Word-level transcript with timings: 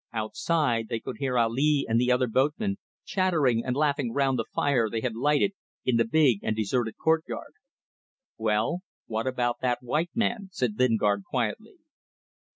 Outside, 0.13 0.87
they 0.87 0.99
could 0.99 1.17
hear 1.19 1.37
Ali 1.37 1.85
and 1.87 2.01
the 2.01 2.11
other 2.11 2.25
boatmen 2.25 2.79
chattering 3.05 3.63
and 3.63 3.75
laughing 3.75 4.11
round 4.11 4.39
the 4.39 4.45
fire 4.51 4.89
they 4.89 5.01
had 5.01 5.13
lighted 5.15 5.53
in 5.85 5.97
the 5.97 6.05
big 6.07 6.39
and 6.41 6.55
deserted 6.55 6.97
courtyard. 6.97 7.53
"Well, 8.35 8.79
what 9.05 9.27
about 9.27 9.57
that 9.61 9.83
white 9.83 10.09
man?" 10.15 10.49
said 10.51 10.79
Lingard, 10.79 11.23
quietly. 11.29 11.75